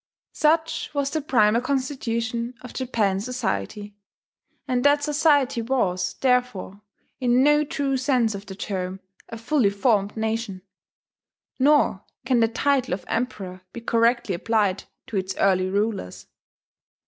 [0.33, 3.93] Such was the primal constitution of Japanese society;
[4.67, 6.81] and that society was, therefore,
[7.19, 10.63] in no true sense of the term, a fully formed nation.
[11.59, 16.25] Nor can the title of Emperor be correctly applied to its early rulers.